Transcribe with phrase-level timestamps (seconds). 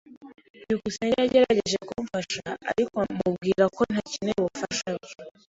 [0.63, 5.07] byukusenge yagerageje kumfasha, ariko mubwira ko ntakeneye ubufasha bwe.